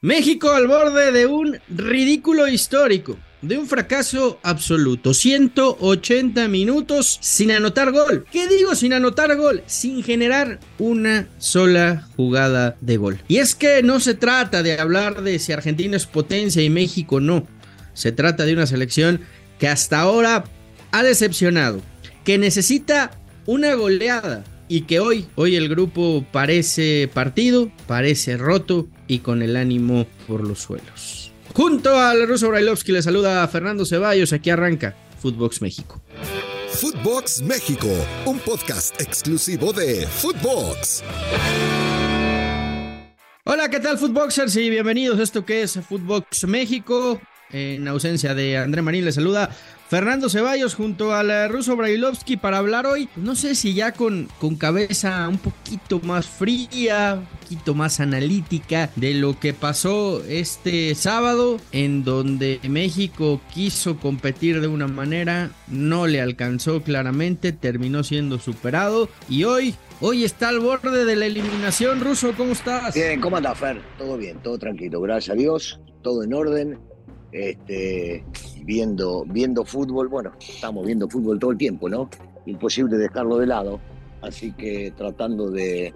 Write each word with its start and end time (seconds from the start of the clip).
México 0.00 0.52
al 0.52 0.68
borde 0.68 1.10
de 1.10 1.26
un 1.26 1.58
ridículo 1.68 2.46
histórico, 2.46 3.18
de 3.42 3.58
un 3.58 3.66
fracaso 3.66 4.38
absoluto. 4.44 5.12
180 5.12 6.46
minutos 6.46 7.18
sin 7.20 7.50
anotar 7.50 7.90
gol. 7.90 8.24
¿Qué 8.30 8.46
digo 8.46 8.76
sin 8.76 8.92
anotar 8.92 9.34
gol? 9.36 9.64
Sin 9.66 10.04
generar 10.04 10.60
una 10.78 11.26
sola 11.38 12.06
jugada 12.14 12.76
de 12.80 12.96
gol. 12.96 13.18
Y 13.26 13.38
es 13.38 13.56
que 13.56 13.82
no 13.82 13.98
se 13.98 14.14
trata 14.14 14.62
de 14.62 14.78
hablar 14.78 15.22
de 15.22 15.40
si 15.40 15.50
Argentina 15.50 15.96
es 15.96 16.06
potencia 16.06 16.62
y 16.62 16.70
México 16.70 17.18
no. 17.18 17.48
Se 17.92 18.12
trata 18.12 18.44
de 18.44 18.52
una 18.52 18.68
selección 18.68 19.20
que 19.58 19.66
hasta 19.66 19.98
ahora 19.98 20.44
ha 20.92 21.02
decepcionado, 21.02 21.82
que 22.22 22.38
necesita 22.38 23.10
una 23.46 23.74
goleada 23.74 24.44
y 24.68 24.82
que 24.82 25.00
hoy, 25.00 25.26
hoy 25.34 25.56
el 25.56 25.68
grupo 25.68 26.24
parece 26.30 27.10
partido, 27.12 27.72
parece 27.88 28.36
roto 28.36 28.88
y 29.08 29.18
con 29.20 29.42
el 29.42 29.56
ánimo 29.56 30.06
por 30.28 30.46
los 30.46 30.60
suelos. 30.60 31.32
Junto 31.54 31.98
al 31.98 32.28
ruso 32.28 32.48
Brailovsky 32.48 32.92
le 32.92 33.02
saluda 33.02 33.42
a 33.42 33.48
Fernando 33.48 33.84
Ceballos, 33.84 34.32
aquí 34.32 34.50
arranca 34.50 34.94
Footbox 35.18 35.60
México. 35.62 36.00
Footbox 36.70 37.42
México, 37.42 37.88
un 38.26 38.38
podcast 38.38 39.00
exclusivo 39.00 39.72
de 39.72 40.06
Footbox. 40.06 41.02
Hola, 43.44 43.70
¿qué 43.70 43.80
tal 43.80 43.98
Footboxers? 43.98 44.54
Y 44.56 44.68
bienvenidos 44.68 45.18
a 45.18 45.22
esto 45.22 45.44
que 45.44 45.62
es 45.62 45.80
Footbox 45.88 46.46
México. 46.46 47.18
En 47.50 47.88
ausencia 47.88 48.34
de 48.34 48.58
André 48.58 48.82
Marín 48.82 49.06
le 49.06 49.12
saluda 49.12 49.48
Fernando 49.88 50.28
Ceballos 50.28 50.74
junto 50.74 51.14
al 51.14 51.48
ruso 51.48 51.74
Brailovsky 51.74 52.36
para 52.36 52.58
hablar 52.58 52.86
hoy, 52.86 53.08
no 53.16 53.34
sé 53.34 53.54
si 53.54 53.72
ya 53.72 53.92
con, 53.92 54.28
con 54.38 54.56
cabeza 54.56 55.26
un 55.26 55.38
poquito 55.38 55.98
más 56.00 56.26
fría, 56.26 57.20
un 57.20 57.38
poquito 57.38 57.74
más 57.74 57.98
analítica 57.98 58.90
de 58.96 59.14
lo 59.14 59.40
que 59.40 59.54
pasó 59.54 60.22
este 60.28 60.94
sábado, 60.94 61.56
en 61.72 62.04
donde 62.04 62.60
México 62.68 63.40
quiso 63.54 63.96
competir 63.96 64.60
de 64.60 64.66
una 64.66 64.88
manera, 64.88 65.52
no 65.68 66.06
le 66.06 66.20
alcanzó 66.20 66.82
claramente, 66.82 67.52
terminó 67.52 68.04
siendo 68.04 68.38
superado 68.38 69.08
y 69.28 69.44
hoy 69.44 69.74
Hoy 70.00 70.22
está 70.22 70.50
al 70.50 70.60
borde 70.60 71.04
de 71.04 71.16
la 71.16 71.26
eliminación, 71.26 72.00
Ruso, 72.00 72.32
¿cómo 72.36 72.52
estás? 72.52 72.94
Bien, 72.94 73.20
¿cómo 73.20 73.36
andás, 73.36 73.58
Fer? 73.58 73.82
Todo 73.98 74.16
bien, 74.16 74.40
todo 74.44 74.56
tranquilo, 74.56 75.00
gracias 75.00 75.34
a 75.34 75.36
Dios, 75.36 75.80
todo 76.02 76.22
en 76.22 76.34
orden. 76.34 76.78
Este, 77.32 78.24
viendo, 78.68 79.24
viendo 79.26 79.64
fútbol, 79.64 80.08
bueno, 80.08 80.30
estamos 80.38 80.84
viendo 80.84 81.08
fútbol 81.08 81.38
todo 81.38 81.52
el 81.52 81.56
tiempo, 81.56 81.88
¿no? 81.88 82.10
Imposible 82.44 82.98
dejarlo 82.98 83.38
de 83.38 83.46
lado. 83.46 83.80
Así 84.20 84.52
que 84.52 84.92
tratando 84.94 85.50
de, 85.50 85.94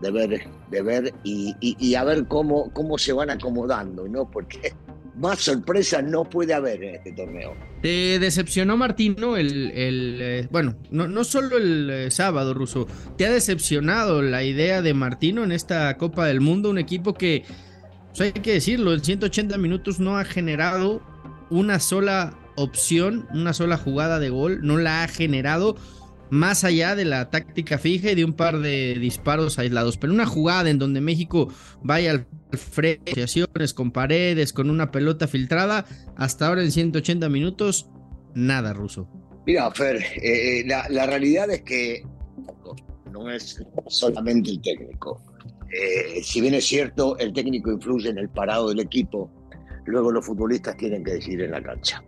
de 0.00 0.10
ver, 0.12 0.46
de 0.70 0.82
ver 0.82 1.12
y, 1.24 1.56
y- 1.60 1.94
a 1.96 2.04
ver 2.04 2.26
cómo, 2.28 2.70
cómo 2.72 2.98
se 2.98 3.12
van 3.12 3.30
acomodando, 3.30 4.06
¿no? 4.06 4.30
Porque 4.30 4.72
más 5.16 5.40
sorpresa 5.40 6.00
no 6.02 6.22
puede 6.22 6.54
haber 6.54 6.84
en 6.84 6.94
este 6.94 7.12
torneo. 7.12 7.54
Te 7.82 8.20
decepcionó 8.20 8.76
Martino 8.76 9.36
el, 9.36 9.72
el, 9.72 10.18
eh, 10.20 10.48
bueno, 10.52 10.76
no, 10.92 11.08
no 11.08 11.24
solo 11.24 11.56
el 11.56 11.90
eh, 11.90 12.10
sábado, 12.12 12.54
Ruso, 12.54 12.86
te 13.16 13.26
ha 13.26 13.32
decepcionado 13.32 14.22
la 14.22 14.44
idea 14.44 14.82
de 14.82 14.94
Martino 14.94 15.42
en 15.42 15.50
esta 15.50 15.96
Copa 15.96 16.26
del 16.26 16.40
Mundo, 16.40 16.70
un 16.70 16.78
equipo 16.78 17.14
que, 17.14 17.44
pues 18.10 18.20
hay 18.20 18.32
que 18.40 18.52
decirlo, 18.52 18.92
en 18.94 19.02
180 19.02 19.58
minutos 19.58 19.98
no 19.98 20.16
ha 20.16 20.24
generado 20.24 21.02
una 21.52 21.78
sola 21.80 22.38
opción, 22.56 23.28
una 23.32 23.52
sola 23.52 23.76
jugada 23.76 24.18
de 24.18 24.30
gol, 24.30 24.60
no 24.62 24.78
la 24.78 25.04
ha 25.04 25.08
generado 25.08 25.76
más 26.30 26.64
allá 26.64 26.96
de 26.96 27.04
la 27.04 27.28
táctica 27.28 27.76
fija 27.76 28.10
y 28.10 28.14
de 28.14 28.24
un 28.24 28.32
par 28.32 28.60
de 28.60 28.96
disparos 28.98 29.58
aislados, 29.58 29.98
pero 29.98 30.14
una 30.14 30.24
jugada 30.24 30.70
en 30.70 30.78
donde 30.78 31.02
México 31.02 31.52
vaya 31.82 32.10
al 32.12 32.26
frente, 32.52 33.26
con 33.74 33.90
paredes, 33.90 34.54
con 34.54 34.70
una 34.70 34.90
pelota 34.90 35.28
filtrada, 35.28 35.84
hasta 36.16 36.48
ahora 36.48 36.62
en 36.62 36.72
180 36.72 37.28
minutos, 37.28 37.90
nada 38.34 38.72
ruso. 38.72 39.08
Mira, 39.46 39.70
Fer, 39.72 40.02
eh, 40.22 40.64
la, 40.66 40.88
la 40.88 41.04
realidad 41.04 41.50
es 41.50 41.62
que 41.62 42.02
no 43.10 43.30
es 43.30 43.62
solamente 43.88 44.50
el 44.50 44.62
técnico. 44.62 45.20
Eh, 45.70 46.22
si 46.22 46.40
bien 46.40 46.54
es 46.54 46.66
cierto, 46.66 47.18
el 47.18 47.34
técnico 47.34 47.70
influye 47.72 48.08
en 48.08 48.16
el 48.16 48.30
parado 48.30 48.70
del 48.70 48.80
equipo, 48.80 49.30
luego 49.86 50.12
los 50.12 50.24
futbolistas 50.24 50.76
tienen 50.76 51.04
que 51.04 51.12
decidir 51.12 51.42
en 51.42 51.50
la 51.52 51.62
cancha. 51.62 52.02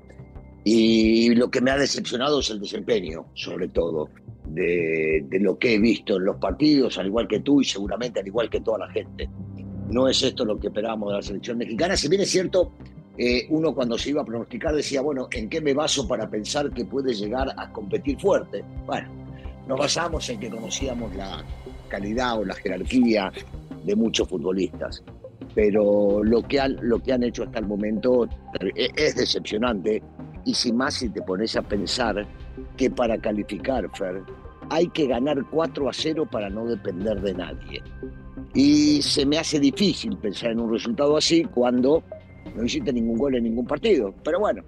Y 0.64 1.34
lo 1.34 1.50
que 1.50 1.60
me 1.60 1.70
ha 1.70 1.76
decepcionado 1.76 2.40
es 2.40 2.50
el 2.50 2.60
desempeño, 2.60 3.26
sobre 3.34 3.68
todo, 3.68 4.08
de, 4.46 5.26
lo 5.40 5.58
que 5.58 5.74
he 5.74 5.78
visto 5.78 6.16
en 6.16 6.24
los 6.24 6.36
partidos, 6.36 6.98
al 6.98 7.06
igual 7.06 7.28
que 7.28 7.40
tú 7.40 7.60
y 7.60 7.64
seguramente 7.64 8.20
al 8.20 8.26
igual 8.26 8.48
que 8.48 8.60
toda 8.60 8.78
la 8.78 8.90
gente. 8.90 9.28
No 9.90 10.08
es 10.08 10.22
esto 10.22 10.44
lo 10.44 10.58
que 10.58 10.68
esperábamos 10.68 11.10
de 11.10 11.16
la 11.16 11.22
selección 11.22 11.58
mexicana. 11.58 11.96
Si 11.96 12.08
bien 12.08 12.22
es 12.22 12.30
cierto, 12.30 12.72
eh, 13.18 13.46
uno 13.50 13.74
cuando 13.74 13.98
se 13.98 14.10
iba 14.10 14.22
a 14.22 14.24
pronosticar 14.24 14.74
decía, 14.74 15.02
bueno, 15.02 15.28
¿en 15.30 15.48
qué 15.48 15.60
me 15.60 15.74
baso 15.74 16.08
para 16.08 16.28
pensar 16.30 16.70
que 16.72 16.84
puede 16.84 17.12
llegar 17.12 17.52
a 17.56 17.70
competir 17.70 18.18
fuerte? 18.18 18.64
Bueno, 18.86 19.08
nos 19.68 19.78
basamos 19.78 20.28
en 20.30 20.40
que 20.40 20.48
conocíamos 20.48 21.14
la 21.14 21.44
calidad 21.88 22.38
o 22.38 22.44
la 22.44 22.54
jerarquía 22.54 23.30
de 23.84 23.94
muchos 23.94 24.28
futbolistas, 24.28 25.04
pero 25.54 26.22
lo 26.24 26.42
que 26.42 26.60
han, 26.60 26.76
lo 26.82 26.98
que 27.00 27.12
han 27.12 27.22
hecho 27.22 27.44
hasta 27.44 27.58
el 27.60 27.66
momento 27.66 28.28
es, 28.74 28.90
es 28.96 29.16
decepcionante 29.16 30.02
y 30.44 30.54
sin 30.54 30.76
más 30.76 30.94
si 30.94 31.08
te 31.08 31.22
pones 31.22 31.56
a 31.56 31.62
pensar 31.62 32.26
que 32.76 32.90
para 32.90 33.16
calificar, 33.18 33.88
Fer, 33.96 34.22
hay 34.70 34.88
que 34.88 35.06
ganar 35.06 35.38
4 35.50 35.88
a 35.88 35.92
0 35.92 36.28
para 36.30 36.48
no 36.50 36.64
depender 36.66 37.20
de 37.20 37.34
nadie. 37.34 37.82
Y 38.54 39.02
se 39.02 39.26
me 39.26 39.38
hace 39.38 39.58
difícil 39.58 40.16
pensar 40.18 40.50
en 40.52 40.60
un 40.60 40.72
resultado 40.72 41.16
así 41.16 41.44
cuando 41.44 42.02
no 42.54 42.64
hiciste 42.64 42.92
ningún 42.92 43.18
gol 43.18 43.34
en 43.36 43.44
ningún 43.44 43.66
partido. 43.66 44.14
Pero 44.24 44.38
bueno, 44.40 44.62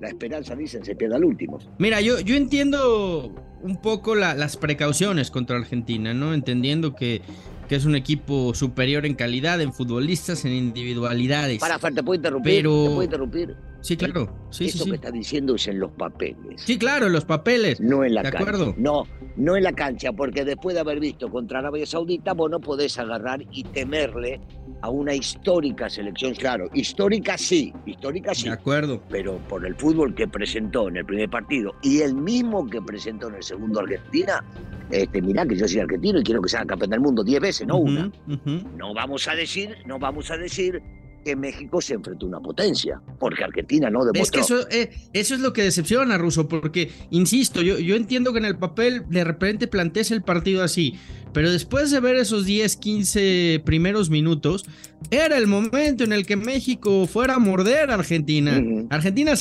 la 0.00 0.08
esperanza, 0.08 0.56
dicen, 0.56 0.84
se 0.84 0.94
pierde 0.96 1.16
al 1.16 1.24
último. 1.24 1.58
Mira, 1.78 2.00
yo, 2.00 2.18
yo 2.20 2.34
entiendo 2.34 3.32
un 3.62 3.76
poco 3.80 4.14
la- 4.14 4.34
las 4.34 4.56
precauciones 4.56 5.30
contra 5.30 5.56
Argentina, 5.58 6.12
¿no? 6.14 6.34
Entendiendo 6.34 6.94
que, 6.94 7.20
que 7.70 7.76
es 7.76 7.84
un 7.84 7.94
equipo 7.94 8.52
superior 8.52 9.06
en 9.06 9.14
calidad, 9.14 9.60
en 9.60 9.72
futbolistas, 9.72 10.44
en 10.44 10.50
individualidades. 10.54 11.60
Para, 11.60 11.78
Fer, 11.78 11.94
¿te 11.94 12.02
puedo 12.02 12.16
interrumpir? 12.16 12.52
Pero- 12.52 12.82
¿Te 12.82 12.88
puedo 12.88 13.02
interrumpir? 13.04 13.54
Sí, 13.82 13.96
claro. 13.96 14.28
Sí, 14.50 14.66
Eso 14.66 14.84
sí. 14.84 14.90
que 14.90 14.96
estás 14.96 15.12
diciendo 15.12 15.54
es 15.54 15.66
en 15.68 15.80
los 15.80 15.90
papeles. 15.92 16.60
Sí, 16.62 16.78
claro, 16.78 17.08
los 17.08 17.24
papeles. 17.24 17.80
No 17.80 18.04
en 18.04 18.14
la 18.14 18.22
De 18.22 18.30
cancha. 18.30 18.48
acuerdo. 18.50 18.74
No, 18.76 19.04
no 19.36 19.56
en 19.56 19.62
la 19.62 19.72
cancha, 19.72 20.12
porque 20.12 20.44
después 20.44 20.74
de 20.74 20.80
haber 20.80 21.00
visto 21.00 21.30
contra 21.30 21.60
Arabia 21.60 21.86
Saudita, 21.86 22.34
vos 22.34 22.50
no 22.50 22.60
podés 22.60 22.98
agarrar 22.98 23.42
y 23.50 23.64
temerle 23.64 24.40
a 24.82 24.90
una 24.90 25.14
histórica 25.14 25.88
selección. 25.88 26.34
Claro, 26.34 26.68
histórica 26.74 27.38
sí, 27.38 27.72
histórica 27.86 28.34
sí. 28.34 28.44
De 28.48 28.54
acuerdo. 28.54 29.02
Pero 29.08 29.38
por 29.48 29.64
el 29.64 29.74
fútbol 29.76 30.14
que 30.14 30.28
presentó 30.28 30.88
en 30.88 30.98
el 30.98 31.04
primer 31.06 31.30
partido 31.30 31.74
y 31.82 32.00
el 32.02 32.14
mismo 32.14 32.66
que 32.68 32.80
presentó 32.82 33.28
en 33.28 33.36
el 33.36 33.42
segundo 33.42 33.80
Argentina, 33.80 34.44
este, 34.90 35.22
mirá 35.22 35.46
que 35.46 35.56
yo 35.56 35.66
soy 35.68 35.80
argentino 35.80 36.20
y 36.20 36.22
quiero 36.22 36.42
que 36.42 36.48
sea 36.48 36.64
campeón 36.66 36.90
del 36.90 37.00
mundo 37.00 37.22
10 37.24 37.40
veces, 37.40 37.66
no 37.66 37.76
una. 37.78 38.10
No 38.76 38.92
vamos 38.94 39.26
a 39.28 39.34
decir, 39.34 39.76
no 39.86 39.98
vamos 39.98 40.30
a 40.30 40.36
decir 40.36 40.82
que 41.24 41.36
México 41.36 41.80
se 41.80 41.94
enfrentó 41.94 42.26
a 42.26 42.28
una 42.28 42.40
potencia, 42.40 43.00
porque 43.18 43.44
Argentina 43.44 43.90
no 43.90 44.04
demostró. 44.04 44.22
Es 44.22 44.30
que 44.30 44.40
eso, 44.40 44.68
eh, 44.70 44.90
eso 45.12 45.34
es 45.34 45.40
lo 45.40 45.52
que 45.52 45.62
decepciona 45.62 46.14
a 46.14 46.18
Russo, 46.18 46.48
porque, 46.48 46.90
insisto, 47.10 47.62
yo, 47.62 47.78
yo 47.78 47.96
entiendo 47.96 48.32
que 48.32 48.38
en 48.38 48.44
el 48.46 48.58
papel 48.58 49.04
de 49.08 49.24
repente 49.24 49.66
plantees 49.66 50.10
el 50.10 50.22
partido 50.22 50.62
así, 50.62 50.98
pero 51.32 51.50
después 51.50 51.90
de 51.90 52.00
ver 52.00 52.16
esos 52.16 52.44
10, 52.44 52.76
15 52.76 53.62
primeros 53.64 54.10
minutos, 54.10 54.64
era 55.10 55.36
el 55.36 55.46
momento 55.46 56.04
en 56.04 56.12
el 56.12 56.26
que 56.26 56.36
México 56.36 57.06
fuera 57.06 57.34
a 57.34 57.38
morder 57.38 57.90
a 57.90 57.94
Argentina. 57.94 58.62
Argentina 58.90 59.34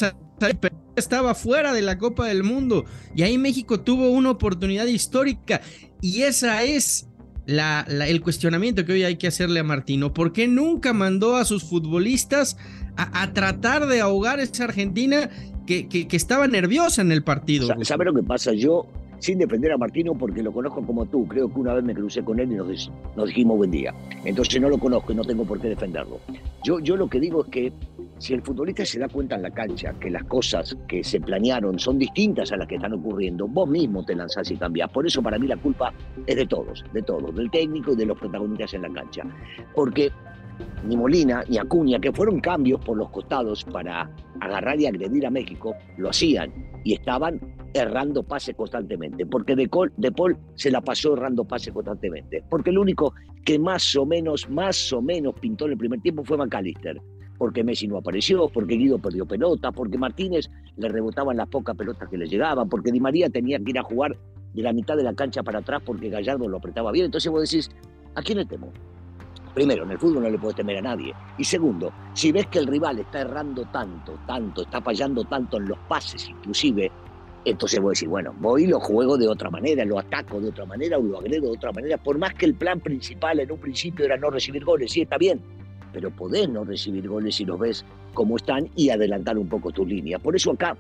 estaba 0.96 1.36
fuera 1.36 1.74
de 1.74 1.82
la 1.82 1.98
Copa 1.98 2.28
del 2.28 2.44
Mundo 2.44 2.86
y 3.16 3.24
ahí 3.24 3.38
México 3.38 3.80
tuvo 3.80 4.12
una 4.12 4.32
oportunidad 4.32 4.86
histórica 4.86 5.62
y 6.02 6.22
esa 6.22 6.64
es 6.64 7.09
la, 7.50 7.86
el 8.08 8.22
cuestionamiento 8.22 8.86
que 8.86 8.94
hoy 8.94 9.04
hay 9.04 9.16
que 9.16 9.28
hacerle 9.28 9.60
a 9.60 9.64
Martino. 9.64 10.14
¿Por 10.14 10.32
qué 10.32 10.48
nunca 10.48 10.94
mandó 10.94 11.36
a 11.36 11.46
sus 11.46 11.64
futbolistas 11.64 12.58
a, 12.96 13.34
tratar 13.34 13.88
de 13.88 14.02
ahogar 14.02 14.40
a 14.40 14.44
esa 14.44 14.66
Argentina 14.66 15.30
que, 15.66 16.08
estaba 16.12 16.48
nerviosa 16.48 17.02
en 17.02 17.12
el 17.12 17.24
partido? 17.24 17.68
¿Sabe 17.84 18.06
lo 18.06 18.14
que 18.14 18.22
pasa? 18.22 18.54
Yo, 18.54 18.86
sin 19.20 19.40
defender 19.40 19.72
a 19.72 19.78
Martino, 19.78 20.16
porque 20.16 20.44
lo 20.44 20.52
conozco 20.52 20.86
como 20.86 21.06
tú, 21.08 21.28
creo 21.28 21.52
que 21.52 21.60
una 21.60 21.74
vez 21.74 21.84
me 21.84 21.96
crucé 21.96 22.24
con 22.24 22.40
él 22.40 22.52
y 22.52 22.56
nos, 22.56 23.28
dijimos 23.28 23.58
buen 23.58 23.72
día. 23.72 23.96
Entonces 24.26 24.62
no 24.62 24.70
lo 24.70 24.78
conozco 24.78 25.12
y 25.12 25.16
no 25.16 25.24
tengo 25.24 25.44
por 25.44 25.60
qué 25.60 25.70
defenderlo. 25.70 26.20
Yo 26.64 26.98
lo 26.98 27.10
que 27.10 27.20
digo 27.20 27.44
es 27.46 27.50
que 27.50 27.74
si 28.20 28.34
el 28.34 28.42
futbolista 28.42 28.86
se 28.86 29.00
da 29.00 29.08
cuenta 29.08 29.36
en 29.36 29.44
la 29.44 29.50
cancha 29.50 29.94
que 29.94 30.10
las 30.10 30.26
cosas 30.26 30.78
que 30.88 31.04
se 31.04 31.22
planearon 31.22 31.80
son 31.80 31.98
distintas 31.98 32.52
a 32.52 32.58
las 32.58 32.68
que 32.68 32.76
están 32.76 32.94
ocurriendo, 32.94 33.48
vos 33.48 33.68
mismo 33.68 34.04
te 34.04 34.14
lanzás 34.14 34.52
y 34.52 34.58
cambiás. 34.58 34.90
Por 34.90 35.08
eso 35.08 35.24
para 35.24 35.40
mí 35.40 35.48
la 35.48 35.56
culpa 35.56 35.94
es 36.28 36.36
de 36.36 36.46
todos, 36.46 36.84
de 36.94 37.02
todos, 37.02 37.34
del 37.34 37.50
técnico 37.50 37.94
y 37.94 37.96
de 37.96 38.06
los 38.06 38.20
protagonistas 38.20 38.74
en 38.74 38.82
la 38.82 38.90
cancha. 38.90 39.24
Porque 39.74 40.12
ni 40.86 40.98
Molina 40.98 41.44
ni 41.48 41.58
Acuña, 41.58 41.98
que 42.00 42.12
fueron 42.12 42.42
cambios 42.42 42.82
por 42.82 42.98
los 42.98 43.10
costados 43.10 43.64
para 43.64 44.12
agarrar 44.42 44.78
y 44.82 44.86
agredir 44.86 45.26
a 45.26 45.30
México, 45.30 45.74
lo 45.98 46.10
hacían 46.10 46.52
y 46.84 46.96
estaban 46.96 47.40
errando 47.74 48.24
pases 48.24 48.56
constantemente, 48.56 49.26
porque 49.26 49.56
de, 49.56 49.70
de 49.96 50.12
Paul 50.12 50.38
se 50.56 50.72
la 50.72 50.82
pasó 50.82 51.14
errando 51.14 51.46
pases 51.46 51.74
constantemente, 51.74 52.44
porque 52.50 52.72
el 52.72 52.80
único 52.80 53.14
que 53.46 53.58
más 53.58 53.96
o 53.96 54.06
menos, 54.06 54.50
más 54.50 54.92
o 54.92 55.02
menos 55.02 55.36
pintó 55.40 55.66
en 55.66 55.72
el 55.72 55.78
primer 55.78 56.02
tiempo 56.02 56.26
fue 56.26 56.38
McAllister 56.38 57.02
porque 57.40 57.64
Messi 57.64 57.88
no 57.88 57.98
apareció, 57.98 58.50
porque 58.50 58.76
Guido 58.76 59.00
perdió 59.00 59.26
pelota, 59.26 59.72
porque 59.72 59.98
Martínez 59.98 60.52
le 60.76 60.90
rebotaban 60.90 61.38
las 61.38 61.48
pocas 61.48 61.76
pelotas 61.76 62.10
que 62.10 62.18
le 62.18 62.28
llegaban, 62.28 62.68
porque 62.68 62.92
Di 62.92 63.00
María 63.00 63.30
tenía 63.30 63.58
que 63.58 63.72
ir 63.72 63.80
a 63.80 63.84
jugar 63.84 64.16
de 64.54 64.62
la 64.62 64.74
mitad 64.74 64.98
de 64.98 65.04
la 65.04 65.14
cancha 65.14 65.42
para 65.42 65.60
atrás 65.60 65.82
porque 65.84 66.10
Gallardo 66.10 66.50
lo 66.50 66.58
apretaba 66.58 66.92
bien. 66.92 67.06
Entonces 67.06 67.32
vos 67.32 67.50
decís, 67.50 67.72
¿a 68.14 68.22
quién 68.22 68.40
le 68.40 68.46
temo? 68.46 68.72
Primero, 69.56 69.84
en 69.86 69.92
el 69.92 69.98
fútbol 69.98 70.24
no 70.24 70.30
le 70.30 70.38
puedes 70.38 70.58
temer 70.58 70.78
a 70.78 70.82
nadie. 70.82 71.14
Y 71.38 71.46
segundo, 71.46 71.94
si 72.14 72.34
ves 72.34 72.46
que 72.48 72.60
el 72.60 72.68
rival 72.68 73.00
está 73.00 73.22
errando 73.22 73.64
tanto, 73.72 74.20
tanto, 74.28 74.64
está 74.64 74.82
fallando 74.82 75.24
tanto 75.24 75.58
en 75.58 75.70
los 75.70 75.80
pases 75.88 76.28
inclusive, 76.28 76.92
entonces 77.46 77.80
vos 77.80 77.94
decís, 77.94 78.10
bueno, 78.10 78.36
voy 78.40 78.66
y 78.66 78.68
lo 78.68 78.82
juego 78.82 79.18
de 79.18 79.30
otra 79.30 79.50
manera, 79.50 79.86
lo 79.86 79.98
ataco 79.98 80.42
de 80.42 80.50
otra 80.50 80.66
manera 80.66 80.98
o 80.98 81.02
lo 81.02 81.20
agredo 81.20 81.44
de 81.48 81.54
otra 81.54 81.72
manera, 81.72 81.98
por 81.98 82.18
más 82.18 82.34
que 82.34 82.46
el 82.46 82.54
plan 82.54 82.82
principal 82.82 83.40
en 83.40 83.50
un 83.50 83.60
principio 83.60 84.04
era 84.04 84.18
no 84.18 84.30
recibir 84.30 84.66
goles, 84.66 84.92
sí 84.92 85.02
está 85.02 85.18
bien, 85.18 85.42
pero 85.92 86.12
podés 86.12 86.50
no 86.50 86.64
recibir 86.64 87.08
goles 87.08 87.36
si 87.36 87.46
los 87.46 87.60
ves 87.60 87.86
como 88.14 88.38
están 88.38 88.70
y 88.76 88.90
adelantar 88.90 89.38
un 89.38 89.48
poco 89.48 89.72
tus 89.72 89.88
líneas. 89.88 90.22
Por 90.22 90.36
eso 90.36 90.52
acá, 90.52 90.76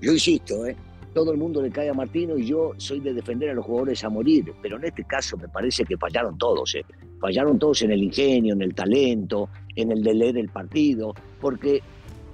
yo 0.00 0.12
insisto, 0.12 0.66
¿eh? 0.66 0.76
todo 1.12 1.32
el 1.32 1.38
mundo 1.38 1.62
le 1.62 1.70
cae 1.70 1.88
a 1.88 1.94
Martino 1.94 2.36
y 2.36 2.46
yo 2.46 2.72
soy 2.76 3.00
de 3.00 3.12
defender 3.12 3.50
a 3.50 3.54
los 3.54 3.64
jugadores 3.64 4.02
a 4.04 4.08
morir, 4.08 4.52
pero 4.62 4.76
en 4.76 4.84
este 4.84 5.04
caso 5.04 5.36
me 5.36 5.48
parece 5.48 5.84
que 5.84 5.96
fallaron 5.96 6.38
todos, 6.38 6.74
¿eh? 6.74 6.84
fallaron 7.20 7.58
todos 7.58 7.82
en 7.82 7.92
el 7.92 8.02
ingenio, 8.02 8.54
en 8.54 8.62
el 8.62 8.74
talento, 8.74 9.48
en 9.76 9.92
el 9.92 10.02
de 10.02 10.14
leer 10.14 10.38
el 10.38 10.48
partido, 10.48 11.14
porque 11.40 11.82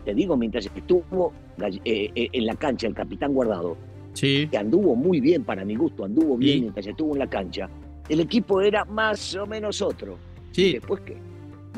te 0.04 0.14
digo, 0.14 0.36
mientras 0.36 0.66
estuvo 0.66 1.32
eh, 1.60 2.10
eh, 2.14 2.28
en 2.32 2.46
la 2.46 2.54
cancha 2.54 2.86
el 2.86 2.94
capitán 2.94 3.34
Guardado, 3.34 3.76
sí. 4.14 4.48
que 4.50 4.56
anduvo 4.56 4.94
muy 4.94 5.20
bien 5.20 5.44
para 5.44 5.64
mi 5.64 5.76
gusto, 5.76 6.04
anduvo 6.04 6.36
bien 6.36 6.60
mientras 6.62 6.86
estuvo 6.86 7.14
en 7.14 7.18
la 7.18 7.28
cancha, 7.28 7.68
el 8.08 8.20
equipo 8.20 8.60
era 8.60 8.84
más 8.84 9.34
o 9.34 9.46
menos 9.46 9.82
otro. 9.82 10.18
Sí. 10.52 10.72
después 10.72 11.02
qué? 11.02 11.27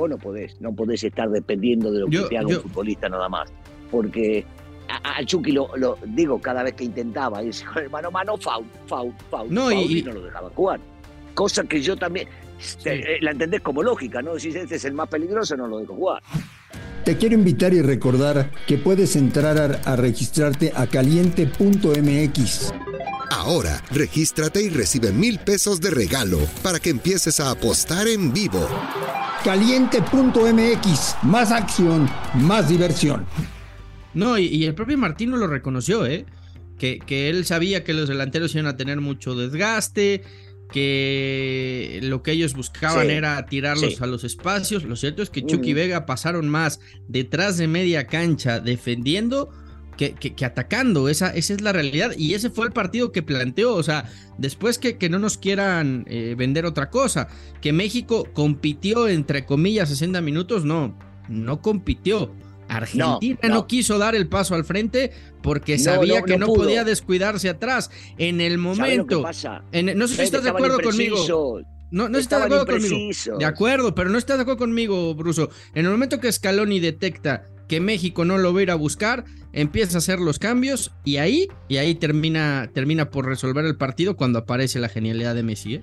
Vos 0.01 0.09
no 0.09 0.17
podés, 0.17 0.59
no 0.63 0.73
podés 0.73 1.05
estar 1.05 1.29
dependiendo 1.29 1.93
de 1.93 2.01
lo 2.01 2.07
que 2.07 2.21
te 2.21 2.39
haga 2.39 2.47
un 2.47 2.63
futbolista 2.63 3.07
nada 3.11 3.29
más. 3.29 3.53
Porque 3.91 4.47
al 4.89 5.27
Chucky 5.27 5.53
lo, 5.53 5.69
digo 6.07 6.41
cada 6.41 6.63
vez 6.63 6.73
que 6.73 6.85
intentaba, 6.85 7.43
y 7.43 7.49
dice, 7.49 7.67
mano 7.93 8.11
mano, 8.11 8.39
faul, 8.39 8.65
faul, 8.87 9.13
faul, 9.31 9.53
no, 9.53 9.71
y, 9.71 10.03
no 10.03 10.13
lo 10.13 10.23
dejaba 10.23 10.49
jugar. 10.55 10.81
Cosa 11.35 11.65
que 11.65 11.83
yo 11.83 11.99
también, 11.99 12.29
eh, 12.87 13.19
la 13.21 13.33
entendés 13.33 13.61
como 13.61 13.83
lógica, 13.83 14.23
¿no? 14.23 14.39
Si 14.39 14.49
este 14.49 14.77
es 14.77 14.87
el 14.87 14.95
más 14.95 15.11
peligroso, 15.11 15.55
no 15.55 15.67
lo 15.67 15.81
dejo 15.81 15.95
jugar. 15.95 16.23
Te 17.05 17.19
quiero 17.19 17.35
invitar 17.35 17.75
y 17.75 17.83
recordar 17.83 18.51
que 18.67 18.79
puedes 18.79 19.17
entrar 19.17 19.59
a, 19.59 19.65
a 19.85 19.97
registrarte 19.97 20.73
a 20.75 20.87
caliente.mx. 20.87 22.73
Ahora, 23.31 23.85
regístrate 23.91 24.63
y 24.63 24.71
recibe 24.71 25.13
mil 25.13 25.39
pesos 25.39 25.79
de 25.83 25.91
regalo 25.91 26.39
para 26.63 26.81
que 26.81 26.89
empieces 26.89 27.39
a 27.41 27.51
apostar 27.51 28.09
en 28.09 28.33
vivo. 28.33 28.67
Caliente.mx, 29.45 31.17
más 31.23 31.51
acción, 31.51 32.09
más 32.35 32.69
diversión. 32.69 33.25
No, 34.13 34.37
y, 34.37 34.65
el 34.65 34.75
propio 34.75 34.99
Martino 34.99 35.39
lo 35.39 35.47
reconoció, 35.47 36.05
¿eh? 36.05 36.27
Que, 36.79 36.99
que 36.99 37.31
él 37.31 37.47
sabía 37.47 37.83
que 37.83 37.95
los 37.95 38.09
delanteros 38.09 38.55
iban 38.55 38.67
a 38.67 38.77
tener 38.77 39.01
mucho 39.01 39.35
desgaste, 39.35 40.23
que 40.71 42.01
lo 42.03 42.23
que 42.23 42.33
ellos 42.33 42.55
buscaban 42.55 43.09
era 43.11 43.47
tirarlos 43.47 44.03
a 44.03 44.07
los 44.07 44.25
espacios. 44.25 44.85
Lo 44.85 44.97
cierto 44.97 45.23
es 45.23 45.31
que 45.31 45.45
Chucky 45.45 45.73
Vega 45.73 46.05
pasaron 46.05 46.49
más 46.49 46.81
detrás 47.09 47.57
de 47.57 47.67
media 47.67 48.07
cancha 48.07 48.61
defendiendo 48.61 49.51
que, 49.97 50.45
atacando. 50.45 51.09
Esa, 51.09 51.31
esa, 51.31 51.55
es 51.55 51.61
la 51.61 51.73
realidad. 51.73 52.13
Y 52.17 52.35
ese 52.35 52.51
fue 52.51 52.67
el 52.67 52.73
partido 52.73 53.13
que 53.13 53.23
planteó. 53.23 53.75
O 53.75 53.83
sea, 53.83 54.11
después 54.39 54.79
que, 54.79 54.97
que 54.97 55.09
no 55.09 55.19
nos 55.19 55.39
quieran 55.39 56.05
eh, 56.09 56.35
vender 56.37 56.67
otra 56.67 56.91
cosa, 56.91 57.29
que 57.61 57.73
México 57.73 58.27
compitió 58.33 59.09
entre 59.09 59.45
comillas 59.45 59.89
60 59.89 60.21
minutos, 60.21 60.65
no, 60.65 60.97
no 61.29 61.61
compitió. 61.61 62.33
Argentina 62.69 63.39
no, 63.49 63.67
quiso 63.67 63.99
dar 63.99 64.15
el 64.15 64.29
paso 64.29 64.55
al 64.55 64.65
frente 64.65 65.11
porque 65.43 65.77
sabía 65.77 66.23
que 66.23 66.39
no, 66.39 66.47
podía 66.47 66.85
descuidarse 66.85 67.49
atrás. 67.49 67.91
En 68.17 68.41
el 68.41 68.59
momento. 68.59 69.23
no 69.23 70.09
sé 70.09 70.15
si 70.15 70.23
estás 70.23 70.45
de 70.45 70.51
acuerdo 70.51 70.81
conmigo. 70.81 71.63
No, 71.91 72.09
no 72.09 72.19
estás 72.19 72.41
de 72.41 72.47
acuerdo 72.47 72.67
conmigo. 72.67 73.39
De 73.39 73.45
acuerdo, 73.45 73.95
pero 73.95 74.11
no 74.11 74.19
estás 74.19 74.39
de 74.39 74.43
acuerdo 74.43 74.59
conmigo, 74.59 75.15
Bruso. 75.15 75.51
En 75.75 75.87
el 75.87 75.91
momento 75.91 76.21
que 76.21 76.31
Scaloni 76.31 76.79
detecta 76.79 77.47
que 77.71 77.81
México 77.81 78.25
no 78.25 78.37
lo 78.37 78.53
va 78.53 78.59
a 78.59 78.63
ir 78.65 78.71
a 78.73 78.75
buscar, 78.75 79.25
empieza 79.53 79.97
a 79.97 79.99
hacer 79.99 80.19
los 80.19 80.41
cambios 80.41 80.91
y 81.05 81.19
ahí, 81.19 81.47
y 81.69 81.77
ahí 81.77 81.95
termina, 81.95 82.69
termina 82.75 83.13
por 83.13 83.27
resolver 83.27 83.65
el 83.65 83.77
partido 83.77 84.17
cuando 84.17 84.41
aparece 84.41 84.81
la 84.81 84.89
genialidad 84.89 85.37
de 85.37 85.45
Messi. 85.45 85.75
¿eh? 85.77 85.83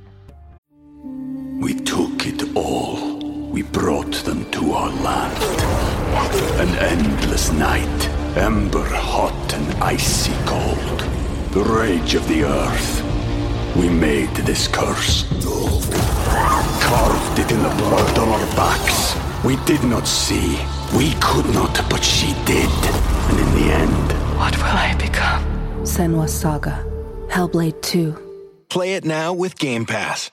We 1.61 1.73
took 1.73 2.25
it 2.27 2.43
all. 2.55 3.23
We 3.53 3.63
brought 3.63 4.13
them 4.25 4.43
to 4.51 4.73
our 4.73 4.91
land. 5.01 5.33
An 6.59 6.75
endless 6.83 7.53
night, 7.53 8.09
ember 8.35 8.83
hot 8.83 9.53
and 9.53 9.81
icy 9.81 10.33
cold. 10.45 11.05
The 11.53 11.63
rage 11.63 12.15
of 12.15 12.27
the 12.27 12.43
earth. 12.43 13.01
We 13.77 13.87
made 13.87 14.35
this 14.45 14.67
curse. 14.67 15.23
Carved 16.81 17.39
it 17.39 17.49
in 17.49 17.63
the 17.63 17.73
blood 17.77 18.17
on 18.19 18.27
our 18.27 18.55
backs. 18.57 19.15
We 19.45 19.55
did 19.65 19.81
not 19.85 20.05
see. 20.05 20.59
We 20.95 21.13
could 21.19 21.45
not, 21.53 21.75
but 21.89 22.03
she 22.03 22.33
did. 22.45 22.69
And 23.29 23.39
in 23.39 23.49
the 23.55 23.73
end, 23.73 24.07
what 24.37 24.55
will 24.57 24.65
I 24.65 24.95
become? 24.97 25.43
Senwa 25.83 26.27
Saga, 26.27 26.83
Hellblade 27.29 27.81
2. 27.81 28.15
Play 28.69 28.93
it 28.95 29.05
now 29.05 29.33
with 29.33 29.57
Game 29.57 29.85
Pass. 29.85 30.31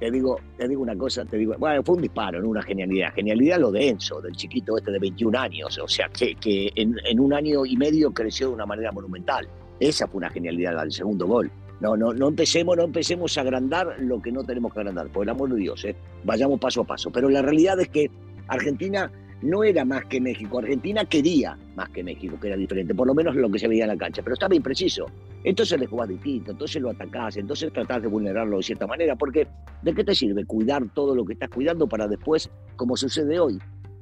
Te 0.00 0.10
digo, 0.10 0.38
te 0.58 0.68
digo 0.68 0.82
una 0.82 0.96
cosa, 0.96 1.24
te 1.24 1.36
digo, 1.36 1.54
bueno, 1.58 1.82
fue 1.82 1.96
un 1.96 2.02
disparo, 2.02 2.40
no 2.42 2.48
una 2.48 2.62
genialidad. 2.62 3.14
Genialidad 3.14 3.58
lo 3.58 3.70
de 3.70 3.88
Enzo, 3.88 4.20
del 4.20 4.32
chiquito 4.32 4.76
este 4.76 4.90
de 4.90 4.98
21 4.98 5.38
años, 5.38 5.78
o 5.78 5.88
sea, 5.88 6.08
que, 6.08 6.34
que 6.34 6.72
en, 6.74 6.96
en, 7.06 7.20
un 7.20 7.32
año 7.32 7.64
y 7.64 7.76
medio 7.76 8.12
creció 8.12 8.48
de 8.48 8.54
una 8.54 8.66
manera 8.66 8.90
monumental. 8.90 9.48
Esa 9.80 10.06
fue 10.08 10.18
una 10.18 10.30
genialidad, 10.30 10.82
el 10.82 10.92
segundo 10.92 11.26
gol. 11.26 11.50
No, 11.80 11.96
no, 11.96 12.12
no 12.12 12.28
empecemos, 12.28 12.76
no 12.76 12.84
empecemos 12.84 13.36
a 13.36 13.42
agrandar 13.42 13.96
lo 13.98 14.20
que 14.20 14.32
no 14.32 14.44
tenemos 14.44 14.72
que 14.72 14.80
agrandar, 14.80 15.08
por 15.08 15.24
el 15.24 15.28
amor 15.28 15.50
de 15.50 15.56
Dios, 15.56 15.84
¿eh? 15.84 15.94
vayamos 16.24 16.58
paso 16.58 16.82
a 16.82 16.84
paso. 16.84 17.10
Pero 17.10 17.28
la 17.28 17.42
realidad 17.42 17.78
es 17.80 17.88
que 17.88 18.10
Argentina 18.48 19.10
no 19.44 19.62
era 19.62 19.84
más 19.84 20.06
que 20.06 20.20
México. 20.20 20.58
Argentina 20.58 21.04
quería 21.04 21.56
más 21.76 21.90
que 21.90 22.02
México, 22.02 22.38
que 22.40 22.48
era 22.48 22.56
diferente, 22.56 22.94
por 22.94 23.06
lo 23.06 23.14
menos 23.14 23.36
lo 23.36 23.50
que 23.50 23.58
se 23.58 23.68
veía 23.68 23.84
en 23.84 23.90
la 23.90 23.96
cancha, 23.96 24.22
pero 24.22 24.34
estaba 24.34 24.54
impreciso. 24.54 25.06
Entonces 25.44 25.78
le 25.78 25.86
jugás 25.86 26.08
distinto, 26.08 26.52
entonces 26.52 26.80
lo 26.80 26.90
atacás, 26.90 27.36
entonces 27.36 27.70
tratás 27.72 28.02
de 28.02 28.08
vulnerarlo 28.08 28.56
de 28.56 28.62
cierta 28.62 28.86
manera, 28.86 29.14
porque 29.16 29.46
¿de 29.82 29.94
qué 29.94 30.02
te 30.02 30.14
sirve 30.14 30.46
cuidar 30.46 30.88
todo 30.94 31.14
lo 31.14 31.24
que 31.26 31.34
estás 31.34 31.50
cuidando 31.50 31.86
para 31.86 32.08
después, 32.08 32.50
como 32.76 32.96
sucede 32.96 33.38
hoy, 33.38 33.58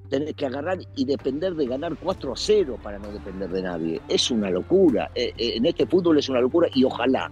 tener 0.09 0.33
que 0.35 0.47
agarrar 0.47 0.79
y 0.95 1.05
depender 1.05 1.55
de 1.55 1.67
ganar 1.67 1.97
4 2.01 2.33
a 2.33 2.37
0 2.37 2.79
para 2.81 3.01
no 3.01 3.11
depender 3.11 3.51
de 3.51 3.63
nadie? 3.63 4.01
Es 4.09 4.31
una 4.31 4.49
locura. 4.49 5.11
Eh, 5.17 5.33
eh, 5.37 5.55
en 5.57 5.67
este 5.67 5.87
fútbol 5.87 6.19
es 6.19 6.29
una 6.29 6.41
locura 6.41 6.69
y 6.73 6.85
ojalá, 6.85 7.31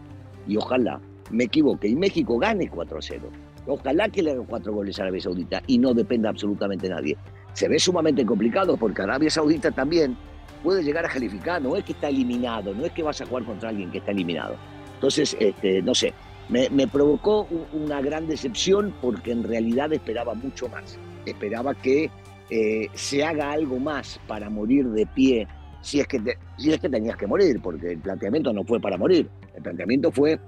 y 0.48 0.56
ojalá 0.56 1.00
me 1.30 1.44
equivoque 1.44 1.86
y 1.86 1.94
México 1.94 2.38
gane 2.38 2.68
4 2.68 2.98
a 2.98 3.02
0 3.02 3.30
Ojalá 3.66 4.08
que 4.08 4.22
le 4.22 4.32
hagan 4.32 4.46
cuatro 4.46 4.72
goles 4.72 4.98
a 4.98 5.02
Arabia 5.02 5.20
Saudita 5.20 5.62
y 5.66 5.78
no 5.78 5.94
dependa 5.94 6.30
absolutamente 6.30 6.88
nadie. 6.88 7.16
Se 7.52 7.68
ve 7.68 7.78
sumamente 7.78 8.24
complicado 8.24 8.76
porque 8.76 9.02
Arabia 9.02 9.30
Saudita 9.30 9.70
también 9.70 10.16
puede 10.62 10.82
llegar 10.82 11.04
a 11.04 11.08
calificar, 11.08 11.60
no 11.60 11.76
es 11.76 11.84
que 11.84 11.92
está 11.92 12.08
eliminado, 12.08 12.74
no 12.74 12.84
es 12.84 12.92
que 12.92 13.02
vas 13.02 13.20
a 13.20 13.26
jugar 13.26 13.44
contra 13.44 13.70
alguien 13.70 13.90
que 13.90 13.98
está 13.98 14.10
eliminado. 14.10 14.56
Entonces, 14.94 15.36
este, 15.40 15.82
no 15.82 15.94
sé, 15.94 16.12
me, 16.50 16.86
provocó 16.88 17.46
una 17.72 18.00
gran 18.02 18.26
decepción 18.26 18.92
porque 19.00 19.32
en 19.32 19.44
realidad 19.44 19.92
esperaba 19.92 20.34
mucho 20.34 20.68
más. 20.68 20.98
Esperaba 21.24 21.74
que 21.74 22.10
eh, 22.50 22.88
se 22.94 23.24
haga 23.24 23.52
algo 23.52 23.78
más 23.78 24.20
para 24.26 24.50
morir 24.50 24.88
de 24.88 25.06
pie, 25.06 25.46
si 25.80 26.00
es, 26.00 26.06
que 26.06 26.20
si 26.58 26.72
es 26.72 26.80
que 26.80 26.88
tenías 26.88 27.16
que 27.16 27.26
morir, 27.26 27.60
porque 27.62 27.92
el 27.92 28.00
planteamiento 28.00 28.52
no 28.52 28.64
fue 28.64 28.80
para 28.80 28.98
morir, 28.98 29.30
el 29.54 29.62
planteamiento 29.62 30.10
fue, 30.10 30.38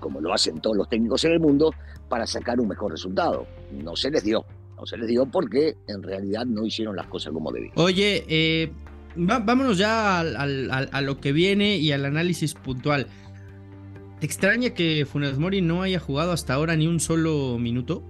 como 0.00 0.20
lo 0.20 0.32
hacen 0.32 0.60
todos 0.60 0.76
los 0.76 0.88
técnicos 0.88 1.24
en 1.24 1.32
el 1.32 1.40
mundo, 1.40 1.72
para 2.08 2.26
sacar 2.26 2.60
un 2.60 2.68
mejor 2.68 2.92
resultado. 2.92 3.46
No 3.72 3.96
se 3.96 4.10
les 4.10 4.22
dio, 4.22 4.44
no 4.76 4.86
se 4.86 4.96
les 4.96 5.08
dio 5.08 5.26
porque 5.26 5.76
en 5.88 6.02
realidad 6.02 6.46
no 6.46 6.66
hicieron 6.66 6.96
las 6.96 7.06
cosas 7.06 7.32
como 7.32 7.52
debían. 7.52 7.72
Oye, 7.76 8.24
eh, 8.28 8.72
vámonos 9.16 9.78
ya 9.78 10.20
a 10.20 11.00
lo 11.00 11.20
que 11.20 11.32
viene 11.32 11.76
y 11.76 11.92
al 11.92 12.04
análisis 12.04 12.54
puntual. 12.54 13.06
¿Te 14.20 14.26
extraña 14.26 14.70
que 14.70 15.06
Funes 15.06 15.38
Mori 15.38 15.60
no 15.60 15.82
haya 15.82 15.98
jugado 15.98 16.32
hasta 16.32 16.54
ahora 16.54 16.76
ni 16.76 16.86
un 16.86 17.00
solo 17.00 17.58
minuto? 17.58 18.02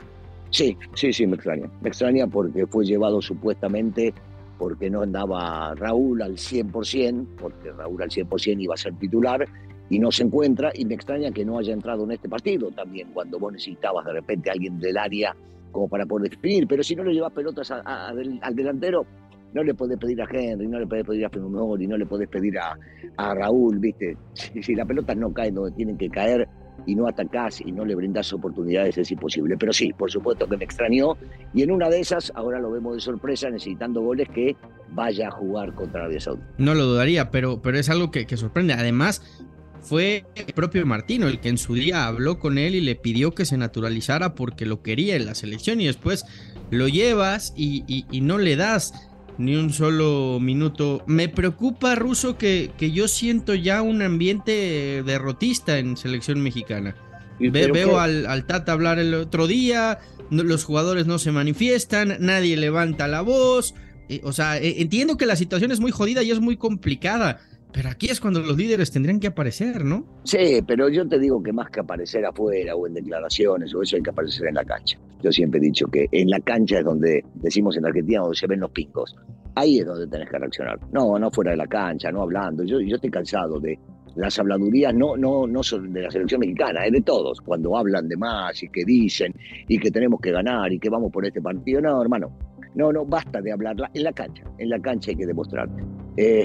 Sí, 0.51 0.77
sí, 0.95 1.13
sí, 1.13 1.27
me 1.27 1.35
extraña. 1.35 1.69
Me 1.81 1.89
extraña 1.89 2.27
porque 2.27 2.67
fue 2.67 2.85
llevado 2.85 3.21
supuestamente 3.21 4.15
porque 4.59 4.89
no 4.89 5.03
andaba 5.03 5.75
Raúl 5.75 6.23
al 6.23 6.35
100%, 6.35 7.27
porque 7.41 7.73
Raúl 7.73 8.01
al 8.03 8.11
100% 8.11 8.63
iba 8.63 8.75
a 8.75 8.77
ser 8.77 8.95
titular 8.95 9.49
y 9.91 9.99
no 9.99 10.13
se 10.13 10.23
encuentra. 10.23 10.71
Y 10.75 10.85
me 10.85 10.95
extraña 10.95 11.33
que 11.33 11.45
no 11.45 11.59
haya 11.59 11.73
entrado 11.73 12.05
en 12.05 12.13
este 12.13 12.29
partido 12.29 12.71
también, 12.71 13.09
cuando 13.13 13.39
vos 13.39 13.53
necesitabas 13.53 14.07
de 14.07 14.13
repente 14.13 14.51
a 14.51 14.53
alguien 14.53 14.79
del 14.79 14.97
área 14.97 15.35
como 15.75 15.89
para 15.89 16.07
poder 16.07 16.31
definir. 16.31 16.67
Pero 16.67 16.83
si 16.83 16.97
no 16.97 17.05
le 17.05 17.13
llevas 17.13 17.33
pelotas 17.33 17.71
al 17.71 18.55
delantero, 18.55 19.05
no 19.53 19.63
le 19.63 19.75
podés 19.75 19.99
pedir 19.99 20.21
a 20.23 20.27
Henry, 20.31 20.67
no 20.67 20.79
le 20.79 20.87
podés 20.87 21.05
pedir 21.05 21.27
a 21.27 21.31
y 21.79 21.87
no 21.87 21.97
le 21.97 22.07
podés 22.07 22.29
pedir 22.29 22.59
a, 22.59 23.35
Raúl, 23.35 23.79
¿viste? 23.79 24.17
Si, 24.33 24.75
las 24.75 24.87
pelotas 24.87 25.17
no 25.17 25.33
caen 25.33 25.55
donde 25.55 25.73
tienen 25.73 25.97
que 25.97 26.09
caer 26.09 26.49
y 26.87 26.95
no 26.95 27.07
atacás 27.07 27.61
y 27.61 27.71
no 27.71 27.85
le 27.85 27.95
brindás 27.95 28.33
oportunidades, 28.33 28.99
es 28.99 29.11
imposible. 29.11 29.57
Pero 29.57 29.73
sí, 29.73 29.93
por 29.93 30.11
supuesto 30.11 30.49
que 30.49 30.57
me 30.57 30.65
extrañó. 30.65 31.17
Y 31.53 31.63
en 31.63 31.71
una 31.71 31.89
de 31.89 32.01
esas, 32.01 32.33
ahora 32.35 32.59
lo 32.59 32.71
vemos 32.71 32.95
de 32.95 33.01
sorpresa, 33.01 33.49
necesitando 33.49 34.03
goles, 34.03 34.29
que 34.35 34.57
vaya 34.91 35.29
a 35.29 35.31
jugar 35.31 35.73
contra 35.75 36.01
Arabia 36.01 36.21
Saudita. 36.21 36.47
No 36.59 36.75
lo 36.75 36.85
dudaría, 36.85 37.31
pero, 37.31 37.63
pero 37.63 37.79
es 37.79 37.89
algo 37.89 38.11
que, 38.11 38.27
sorprende. 38.37 38.73
Además, 38.73 39.45
fue 39.85 40.25
el 40.35 40.53
propio 40.55 40.85
Martino 40.87 41.29
el 41.29 41.41
que 41.41 41.49
en 41.51 41.59
su 41.59 41.75
día 41.75 42.07
habló 42.07 42.39
con 42.39 42.59
él 42.59 42.75
y 42.75 42.81
le 42.81 42.97
pidió 42.97 43.35
que 43.35 43.45
se 43.45 43.57
naturalizara 43.57 44.35
porque 44.35 44.67
lo 44.67 44.83
quería 44.83 45.17
en 45.17 45.27
la 45.27 45.35
selección 45.35 45.81
y 45.81 45.87
después 45.87 46.25
lo 46.71 46.89
llevas 46.89 47.53
y, 47.57 47.85
y 48.11 48.21
no 48.21 48.39
le 48.39 48.57
das 48.57 48.93
ni 49.39 49.57
un 49.57 49.73
solo 49.73 50.39
minuto. 50.41 51.03
Me 51.07 51.29
preocupa, 51.29 51.95
Ruso, 51.95 52.39
que, 52.39 52.71
que 52.77 52.91
yo 52.91 53.09
siento 53.09 53.55
ya 53.55 53.83
un 53.83 54.03
ambiente 54.03 55.03
derrotista 55.05 55.79
en 55.79 55.97
selección 55.97 56.41
mexicana. 56.41 56.95
veo 57.39 57.99
al, 57.99 58.27
al, 58.27 58.47
Tata 58.47 58.73
hablar 58.73 58.99
el 58.99 59.15
otro 59.15 59.47
día, 59.47 59.99
los 60.31 60.65
jugadores 60.65 61.07
no 61.07 61.19
se 61.19 61.33
manifiestan, 61.33 62.17
nadie 62.21 62.57
levanta 62.57 63.09
la 63.09 63.23
voz. 63.23 63.75
Eh, 64.09 64.21
o 64.23 64.33
sea, 64.33 64.59
eh, 64.59 64.83
entiendo 64.83 65.17
que 65.17 65.27
la 65.27 65.37
situación 65.37 65.73
es 65.73 65.81
muy 65.81 65.91
jodida 65.91 66.23
y 66.23 66.31
es 66.31 66.41
muy 66.41 66.57
complicada, 66.57 67.41
pero 67.75 67.89
aquí 67.89 68.07
es 68.07 68.21
cuando 68.21 68.39
los 68.41 68.57
líderes 68.57 68.93
tendrían 68.93 69.19
que 69.19 69.27
aparecer, 69.27 69.85
¿no? 69.85 70.07
Sí, 70.23 70.63
pero 70.65 70.89
yo 70.89 71.09
te 71.09 71.19
digo 71.19 71.43
que 71.43 71.53
más 71.53 71.71
que 71.71 71.81
aparecer 71.81 72.25
afuera 72.25 72.77
o 72.77 72.87
en 72.87 72.95
declaraciones 72.95 73.75
o 73.75 73.83
eso 73.83 73.97
hay 73.97 74.03
que 74.03 74.11
aparecer 74.11 74.47
en 74.47 74.55
la 74.55 74.65
cancha. 74.65 74.97
Yo 75.21 75.33
siempre 75.33 75.59
he 75.59 75.63
dicho 75.63 75.89
que 75.89 76.07
en 76.13 76.31
la 76.31 76.39
cancha 76.39 76.79
es 76.79 76.85
donde, 76.85 77.25
decimos 77.35 77.77
en 77.77 77.87
Argentina, 77.87 78.21
donde 78.21 78.37
se 78.37 78.47
ven 78.47 78.61
los 78.61 78.71
pingos. 78.71 79.17
Ahí 79.57 79.81
es 79.81 79.87
donde 79.87 80.07
tenés 80.07 80.31
que 80.31 80.39
reaccionar. 80.39 80.79
No, 80.93 81.19
no 81.19 81.33
fuera 81.33 81.51
de 81.51 81.57
la 81.57 81.67
cancha, 81.67 82.13
no 82.13 82.23
hablando. 82.23 82.63
Yo, 82.63 82.79
yo 82.81 82.95
estoy 82.95 83.11
cansado 83.11 83.59
de 83.59 83.77
las 84.15 84.39
habladurías, 84.39 84.95
no, 84.95 85.17
no, 85.17 85.45
no 85.45 85.63
son 85.65 85.93
de 85.93 86.03
la 86.03 86.11
selección 86.13 86.39
mexicana, 86.43 86.87
es 86.87 86.93
de 86.93 87.01
todos. 87.01 87.41
Cuando 87.41 87.77
hablan 87.77 88.09
de 88.09 88.17
más 88.17 88.63
y 88.63 88.69
que 88.69 88.85
dicen 88.85 89.35
y 89.67 89.79
que 89.79 89.91
tenemos 89.91 90.21
que 90.21 90.31
ganar 90.31 90.73
y 90.73 90.79
que 90.79 90.89
vamos 90.89 91.11
por 91.11 91.27
este 91.27 91.43
partido. 91.43 91.81
No, 91.81 92.01
hermano. 92.01 92.31
No, 92.77 92.93
no, 92.93 93.05
basta 93.05 93.41
de 93.41 93.51
hablarla 93.51 93.91
en 93.95 94.05
la 94.05 94.13
cancha. 94.13 94.45
En 94.59 94.69
la 94.69 94.79
cancha 94.79 95.11
hay 95.11 95.17
que 95.17 95.27
demostrar. 95.27 95.69
Eh, 96.17 96.45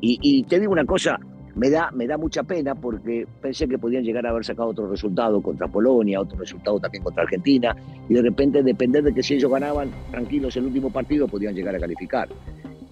y, 0.00 0.42
te 0.44 0.60
digo 0.60 0.72
una 0.72 0.84
cosa, 0.84 1.18
me 1.54 1.70
da, 1.70 1.90
me 1.92 2.06
da 2.06 2.18
mucha 2.18 2.42
pena 2.42 2.74
porque 2.74 3.26
pensé 3.40 3.66
que 3.66 3.78
podían 3.78 4.04
llegar 4.04 4.26
a 4.26 4.30
haber 4.30 4.44
sacado 4.44 4.68
otro 4.68 4.88
resultado 4.88 5.40
contra 5.40 5.68
Polonia, 5.68 6.20
otro 6.20 6.38
resultado 6.38 6.78
también 6.78 7.02
contra 7.02 7.22
Argentina, 7.22 7.74
y 8.08 8.14
de 8.14 8.22
repente 8.22 8.62
depender 8.62 9.02
de 9.02 9.14
que 9.14 9.22
si 9.22 9.34
ellos 9.34 9.50
ganaban 9.50 9.90
tranquilos 10.10 10.56
el 10.56 10.66
último 10.66 10.90
partido 10.90 11.26
podían 11.26 11.54
llegar 11.54 11.74
a 11.74 11.80
calificar. 11.80 12.28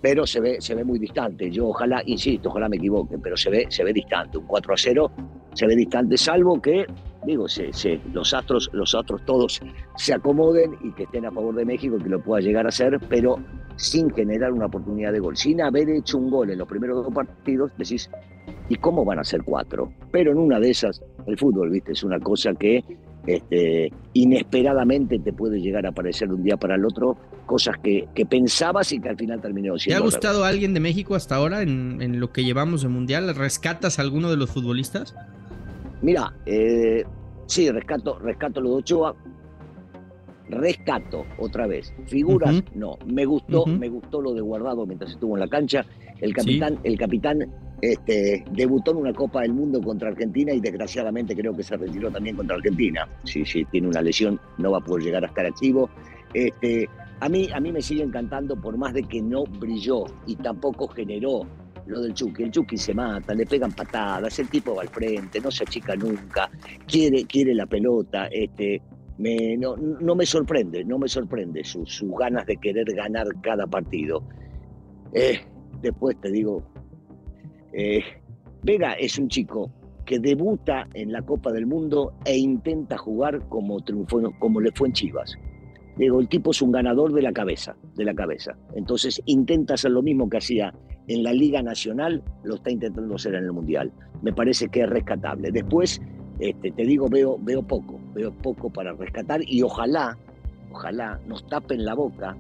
Pero 0.01 0.27
se 0.27 0.41
ve, 0.41 0.57
se 0.61 0.75
ve 0.75 0.85
muy 0.85 0.99
distante. 0.99 1.51
Yo 1.51 1.69
ojalá, 1.69 2.03
insisto, 2.05 2.51
ojalá 2.51 2.69
me 2.69 2.77
equivoque, 2.77 3.17
pero 3.19 3.37
se 3.37 3.49
ve, 3.49 3.67
se 3.71 3.85
ve 3.85 3.93
distante. 3.93 4.37
Un 4.37 4.47
4 4.47 4.75
a 4.75 4.77
0 4.77 5.11
se 5.55 5.67
ve 5.67 5.77
distante, 5.77 6.19
salvo 6.19 6.61
que, 6.61 6.85
digo, 7.25 7.49
se, 7.49 7.71
los, 8.13 8.35
astros, 8.35 8.69
los 8.73 8.95
astros 8.95 9.25
todos 9.25 9.63
se 9.97 10.13
acomoden 10.13 10.77
y 10.83 10.91
que 10.93 11.05
estén 11.05 11.25
a 11.25 11.31
favor 11.31 11.55
de 11.55 11.65
México, 11.65 11.97
que 11.97 12.09
lo 12.09 12.21
pueda 12.21 12.43
llegar 12.43 12.67
a 12.67 12.71
hacer, 12.71 12.99
pero 13.09 13.39
sin 13.77 14.11
generar 14.11 14.53
una 14.53 14.67
oportunidad 14.67 15.13
de 15.13 15.21
gol. 15.21 15.37
Sin 15.37 15.61
haber 15.61 15.89
hecho 15.91 16.19
un 16.19 16.31
gol 16.31 16.51
en 16.51 16.59
los 16.59 16.69
primeros 16.69 17.05
dos 17.05 17.15
partidos, 17.15 17.73
decís, 17.77 18.11
¿y 18.69 18.77
cómo 18.77 19.05
van 19.05 19.19
a 19.19 19.25
ser 19.25 19.43
cuatro? 19.43 19.93
Pero 20.11 20.33
en 20.33 20.39
una 20.39 20.61
de 20.61 20.71
esas, 20.71 21.03
el 21.27 21.39
fútbol, 21.39 21.71
viste, 21.71 21.93
es 21.93 22.03
una 22.03 22.21
cosa 22.21 22.53
que 22.55 22.85
este, 23.27 23.91
inesperadamente 24.13 25.19
te 25.19 25.33
puede 25.33 25.61
llegar 25.61 25.87
a 25.87 25.91
aparecer 25.91 26.29
de 26.29 26.35
un 26.35 26.43
día 26.43 26.57
para 26.57 26.75
el 26.75 26.85
otro 26.85 27.17
cosas 27.47 27.77
que, 27.83 28.09
que 28.15 28.27
pensabas 28.27 28.93
y 28.93 29.01
que 29.01 29.09
al 29.09 29.17
final 29.17 29.41
terminó 29.41 29.79
siendo. 29.79 30.01
¿Te 30.01 30.03
ha 30.03 30.05
gustado 30.05 30.45
alguien 30.45 30.75
de 30.75 30.81
México 30.81 31.15
hasta 31.15 31.37
ahora 31.37 31.63
en, 31.63 32.01
en, 32.01 32.21
lo 32.21 32.33
que 32.33 32.45
llevamos 32.45 32.83
de 32.83 32.89
Mundial? 32.89 33.35
¿Rescatas 33.35 33.99
a 33.99 34.03
alguno 34.03 34.31
de 34.31 34.37
los 34.37 34.51
futbolistas? 34.51 35.15
Mira, 36.03 36.35
eh, 36.45 37.05
sí, 37.47 37.71
rescato, 37.71 38.19
rescato 38.19 38.61
lo 38.61 38.71
de 38.71 38.77
Ochoa, 38.77 39.15
rescato 40.55 41.25
otra 41.39 41.67
vez. 41.67 41.93
Figuras, 42.07 42.63
no. 42.75 42.99
Me 43.07 43.25
gustó, 43.25 43.67
me 43.67 43.89
gustó 43.89 44.21
lo 44.21 44.33
de 44.33 44.41
Guardado 44.41 44.87
mientras 44.87 45.13
estuvo 45.13 45.35
en 45.35 45.41
la 45.41 45.49
cancha. 45.49 45.85
El 46.21 46.33
capitán, 46.33 46.79
el 46.85 46.99
capitán 46.99 47.47
este, 47.81 48.45
debutó 48.53 48.93
en 48.93 48.99
una 48.99 49.13
Copa 49.13 49.43
del 49.43 49.53
Mundo 49.53 49.83
contra 49.83 50.09
Argentina 50.09 50.53
y 50.53 50.61
desgraciadamente 50.61 51.37
creo 51.37 51.55
que 51.55 51.63
se 51.63 51.77
retiró 51.77 52.11
también 52.11 52.37
contra 52.37 52.57
Argentina. 52.57 53.09
Sí, 53.25 53.45
sí, 53.45 53.65
tiene 53.67 53.89
una 53.89 54.01
lesión, 54.01 54.41
no 54.59 54.71
va 54.71 54.79
a 54.79 54.81
poder 54.81 55.05
llegar 55.05 55.25
a 55.25 55.27
estar 55.27 55.45
activo. 55.45 55.91
Este, 56.33 56.89
a 57.21 57.29
mí, 57.29 57.49
a 57.53 57.61
mí 57.61 57.73
me 57.73 57.83
sigue 57.83 58.03
encantando 58.03 58.57
por 58.57 58.77
más 58.77 58.95
de 58.95 59.03
que 59.03 59.21
no 59.21 59.45
brilló 59.45 60.05
y 60.27 60.37
tampoco 60.37 60.89
generó 60.89 61.47
lo 61.87 62.01
del 62.01 62.15
Chucky. 62.15 62.45
El 62.45 62.51
Chucky 62.51 62.77
se 62.77 62.95
mata, 62.95 63.35
le 63.35 63.47
pegan 63.47 63.73
patadas, 63.73 64.39
el 64.39 64.49
tipo 64.49 64.75
va 64.75 64.83
al 64.83 64.89
frente, 64.89 65.41
no 65.41 65.51
se 65.51 65.65
achica 65.65 65.95
nunca, 65.97 66.51
quiere, 66.87 67.25
quiere 67.25 67.55
la 67.55 67.67
pelota, 67.67 68.27
este, 68.27 68.81
no, 69.19 69.77
no, 69.77 70.15
me 70.15 70.27
sorprende, 70.27 70.85
no 70.85 70.99
me 70.99 71.09
sorprende 71.09 71.63
sus 71.65 72.03
ganas 72.19 72.47
de 72.47 72.57
querer 72.57 72.87
ganar 72.95 73.27
cada 73.43 73.67
partido. 73.67 74.23
Eh, 75.13 75.39
después 75.81 76.21
te 76.21 76.31
digo, 76.31 76.65
eh, 77.73 78.01
Vega 78.63 78.95
es 78.95 79.19
un 79.19 79.29
chico 79.29 79.71
que 80.05 80.19
debuta 80.19 80.87
en 80.95 81.13
la 81.13 81.23
Copa 81.23 81.53
del 81.53 81.67
Mundo 81.67 82.15
e 82.25 82.37
intenta 82.37 82.99
jugar 82.99 83.49
como 83.49 83.81
triunfó, 83.81 84.21
como 84.39 84.61
le 84.61 84.71
fue 84.73 84.89
en 84.89 84.95
Chivas. 84.95 85.37
Digo, 85.97 86.21
el 86.21 86.29
tipo 86.29 86.51
es 86.51 86.61
un 86.61 86.73
ganador 86.73 87.13
de 87.13 87.23
la 87.23 87.33
cabeza, 87.33 87.77
de 87.95 88.05
la 88.05 88.15
cabeza. 88.15 88.57
Entonces 88.75 89.23
intenta 89.27 89.75
hacer 89.75 89.93
lo 89.93 90.03
mismo 90.03 90.29
que 90.29 90.39
hacía 90.39 90.75
en 91.07 91.23
la 91.23 91.33
Liga 91.33 91.63
Nacional, 91.63 92.23
lo 92.43 92.57
está 92.57 92.71
intentando 92.71 93.15
hacer 93.15 93.35
en 93.35 93.45
el 93.45 93.53
Mundial. 93.53 93.93
Me 94.23 94.33
parece 94.33 94.69
que 94.69 94.81
es 94.81 94.89
rescatable. 94.89 95.53
Después 95.53 96.01
este, 96.39 96.71
te 96.73 96.83
digo, 96.85 97.09
veo, 97.09 97.39
veo 97.41 97.63
poco, 97.63 98.01
veo 98.15 98.33
poco 98.33 98.71
para 98.71 98.93
rescatar 98.93 99.41
y 99.47 99.63
ojalá, 99.63 100.17
ojalá 100.73 101.21
nos 101.27 101.47
tapen 101.49 101.85
la 101.85 101.95
boca 101.95 102.37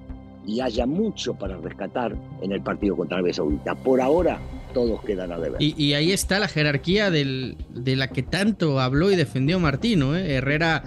y 0.46 0.60
haya 0.60 0.86
mucho 0.86 1.34
para 1.34 1.56
rescatar 1.58 2.14
en 2.42 2.52
el 2.52 2.60
partido 2.62 2.96
contra 2.96 3.16
Arabia 3.16 3.34
Saudita. 3.34 3.74
Por 3.74 4.00
ahora, 4.00 4.38
todos 4.72 5.02
quedan 5.02 5.32
a 5.32 5.38
deber. 5.38 5.62
Y, 5.62 5.94
ahí 5.94 6.12
está 6.12 6.38
la 6.38 6.48
jerarquía 6.48 7.10
de 7.10 7.56
la 7.96 8.08
que 8.08 8.22
tanto 8.22 8.80
habló 8.80 9.10
y 9.10 9.16
defendió 9.16 9.58
Martino. 9.58 10.16
¿eh? 10.16 10.34
Herrera 10.34 10.84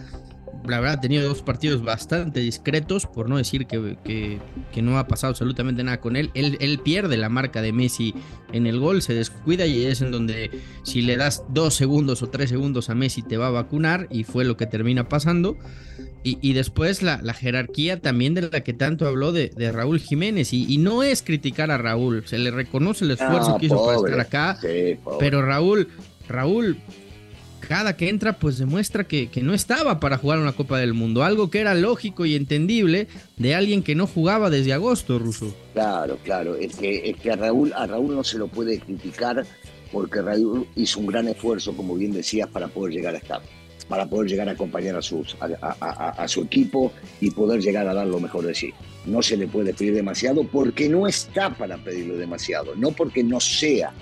la 0.69 0.79
verdad 0.79 0.97
ha 0.97 1.01
tenido 1.01 1.27
dos 1.27 1.41
partidos 1.41 1.83
bastante 1.83 2.39
discretos, 2.39 3.05
por 3.05 3.29
no 3.29 3.37
decir 3.37 3.65
que, 3.65 3.97
que, 4.03 4.81
no 4.81 4.97
ha 4.99 5.07
pasado 5.07 5.31
absolutamente 5.31 5.83
nada 5.83 5.99
con 5.99 6.15
él. 6.15 6.31
él. 6.33 6.57
él. 6.59 6.79
pierde 6.79 7.17
la 7.17 7.29
marca 7.29 7.61
de 7.61 7.73
Messi 7.73 8.13
en 8.53 8.67
el 8.67 8.79
gol, 8.79 9.01
se 9.01 9.13
descuida 9.13 9.65
y 9.65 9.85
es 9.85 10.01
en 10.01 10.11
donde 10.11 10.51
si 10.83 11.01
le 11.01 11.17
das 11.17 11.43
dos 11.49 11.73
segundos 11.73 12.21
o 12.21 12.29
tres 12.29 12.49
segundos 12.49 12.89
a 12.89 12.95
Messi 12.95 13.21
te 13.21 13.37
va 13.37 13.47
a 13.47 13.51
vacunar 13.51 14.07
y 14.09 14.23
fue 14.23 14.45
lo 14.45 14.57
que 14.57 14.65
termina 14.65 15.09
pasando. 15.09 15.57
Y, 16.23 16.51
después 16.51 17.03
la, 17.03 17.21
la, 17.21 17.33
jerarquía 17.33 18.01
también 18.01 18.33
de 18.33 18.41
la 18.41 18.59
que 18.59 18.73
tanto 18.73 19.07
habló 19.07 19.31
de, 19.31 19.49
de 19.55 19.71
Raúl 19.71 19.99
Jiménez. 19.99 20.51
Y, 20.51 20.77
no 20.77 21.01
es 21.01 21.21
criticar 21.21 21.71
a 21.71 21.77
Raúl, 21.77 22.23
se 22.25 22.37
le 22.37 22.51
reconoce 22.51 23.05
el 23.05 23.11
esfuerzo 23.11 23.57
que 23.57 23.67
hizo 23.67 23.85
para 23.85 23.97
estar 23.97 24.19
acá. 24.19 24.59
pero 25.19 25.41
Raúl, 25.41 25.87
Raúl 26.27 26.77
cada 27.59 27.95
que 27.97 28.09
entra 28.09 28.39
pues 28.39 28.57
demuestra 28.57 29.03
que, 29.05 29.29
no 29.41 29.53
estaba 29.53 29.99
para 29.99 30.17
jugar 30.17 30.39
una 30.39 30.53
Copa 30.53 30.79
del 30.79 30.93
Mundo, 30.93 31.23
algo 31.23 31.49
que 31.49 31.59
era 31.59 31.73
lógico 31.75 32.25
y 32.25 32.35
entendible 32.35 33.07
de 33.37 33.55
alguien 33.55 33.83
que 33.83 33.95
no 33.95 34.07
jugaba 34.07 34.49
desde 34.49 34.73
agosto, 34.73 35.19
Ruso. 35.19 35.53
Claro, 35.73 36.17
claro, 36.23 36.55
es 36.55 36.75
que, 36.75 37.09
es 37.09 37.17
que 37.17 37.31
a, 37.31 37.35
Raúl, 37.35 37.73
a 37.73 37.87
Raúl 37.87 38.15
no 38.15 38.23
se 38.23 38.37
lo 38.37 38.47
puede 38.47 38.79
criticar 38.79 39.45
porque 39.91 40.21
Raúl 40.21 40.67
hizo 40.75 40.99
un 40.99 41.07
gran 41.07 41.27
esfuerzo, 41.27 41.75
como 41.75 41.95
bien 41.95 42.11
decías, 42.11 42.47
para 42.49 42.67
poder 42.67 42.93
llegar 42.93 43.15
a 43.15 43.17
estar, 43.17 43.41
para 43.87 44.05
poder 44.05 44.29
llegar 44.29 44.49
a 44.49 44.51
acompañar 44.51 44.95
a, 44.95 45.01
sus, 45.01 45.35
a, 45.39 46.27
su 46.27 46.41
equipo 46.43 46.91
y 47.21 47.31
poder 47.31 47.61
llegar 47.61 47.87
a 47.87 47.93
dar 47.93 48.07
lo 48.07 48.19
mejor 48.19 48.45
de 48.45 48.53
sí. 48.53 48.73
No 49.05 49.21
se 49.21 49.37
le 49.37 49.47
puede 49.47 49.73
pedir 49.73 49.93
demasiado 49.93 50.43
porque 50.43 50.89
no 50.89 51.07
está 51.07 51.49
para 51.49 51.77
pedirle 51.77 52.15
demasiado, 52.15 52.75
no 52.75 52.91
porque 52.91 53.23
no 53.23 53.39
sea. 53.39 53.93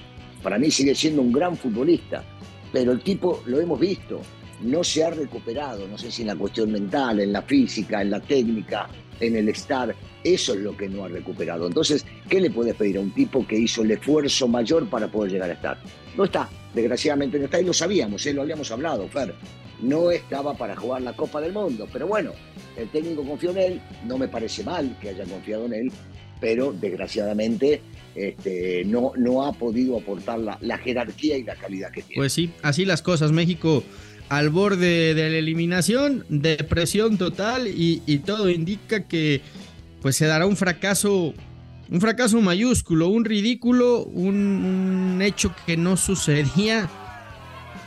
Para 0.42 0.58
mí 0.60 0.70
sigue 0.70 0.94
siendo 0.96 1.22
un 1.22 1.32
gran 1.32 1.58
futbolista, 1.58 2.24
pero 2.76 2.92
el 2.92 3.00
tipo, 3.00 3.42
lo 3.46 3.62
hemos 3.62 3.80
visto, 3.80 4.20
no 4.64 4.84
se 4.84 5.02
ha 5.06 5.10
recuperado, 5.10 5.88
no 5.88 5.98
sé 5.98 6.12
si 6.12 6.24
en 6.24 6.28
la 6.28 6.36
cuestión 6.36 6.74
mental, 6.74 7.22
en 7.22 7.32
la 7.32 7.42
física, 7.42 8.02
en 8.02 8.12
la 8.12 8.20
técnica, 8.20 8.90
en 9.22 9.38
el 9.38 9.48
estar, 9.48 9.96
eso 10.22 10.54
es 10.54 10.60
lo 10.60 10.76
que 10.76 10.90
no 10.90 11.06
ha 11.06 11.08
recuperado. 11.08 11.68
Entonces, 11.68 12.06
¿qué 12.28 12.42
le 12.42 12.50
puedes 12.50 12.76
pedir 12.76 12.98
a 12.98 13.00
un 13.00 13.12
tipo 13.12 13.48
que 13.48 13.58
hizo 13.58 13.84
el 13.84 13.92
esfuerzo 13.92 14.50
mayor 14.50 14.90
para 14.90 15.08
poder 15.08 15.32
llegar 15.32 15.52
a 15.52 15.54
estar? 15.54 15.78
No 16.18 16.26
está, 16.26 16.50
desgraciadamente 16.74 17.40
no 17.40 17.46
está, 17.46 17.62
y 17.62 17.64
lo 17.64 17.72
sabíamos, 17.72 18.26
¿eh? 18.26 18.34
lo 18.34 18.42
habíamos 18.42 18.70
hablado, 18.70 19.08
Fer. 19.08 19.34
No 19.82 20.12
estaba 20.12 20.54
para 20.54 20.76
jugar 20.76 21.02
la 21.02 21.14
Copa 21.14 21.40
del 21.40 21.54
Mundo, 21.54 21.88
pero 21.94 22.08
bueno, 22.08 22.32
el 22.76 22.90
técnico 22.90 23.24
confió 23.24 23.52
en 23.52 23.58
él, 23.58 23.82
no 24.06 24.18
me 24.18 24.28
parece 24.28 24.66
mal 24.66 24.98
que 25.00 25.12
haya 25.12 25.24
confiado 25.24 25.66
en 25.68 25.74
él, 25.76 25.92
pero 26.40 26.74
desgraciadamente 26.74 27.82
este, 28.16 28.84
no, 28.86 29.12
no 29.18 29.46
ha 29.46 29.54
podido 29.54 29.98
aportar 29.98 30.40
la, 30.40 30.78
jerarquía 30.78 31.38
y 31.38 31.44
la 31.44 31.56
calidad 31.56 31.92
que 31.92 32.02
tiene. 32.02 32.16
Pues 32.16 32.34
sí, 32.34 32.52
así 32.62 32.86
las 32.86 33.02
cosas. 33.02 33.32
México 33.32 33.84
al 34.30 34.50
borde 34.50 35.14
de 35.14 35.30
la 35.30 35.38
eliminación, 35.38 36.26
depresión 36.30 37.18
total 37.18 37.68
y, 37.68 38.00
todo 38.26 38.50
indica 38.50 39.04
que 39.04 39.42
pues 40.02 40.16
se 40.16 40.26
dará 40.26 40.46
un 40.46 40.56
fracaso, 40.56 41.34
un 41.90 42.02
fracaso 42.02 42.42
mayúsculo, 42.42 43.10
un 43.10 43.26
ridículo, 43.26 44.04
un, 44.04 45.20
hecho 45.22 45.54
que 45.66 45.78
no 45.78 45.98
sucedía, 45.98 46.90